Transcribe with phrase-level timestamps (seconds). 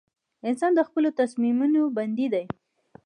[0.49, 2.45] •انسان د خپلو تصمیمونو بندي دی.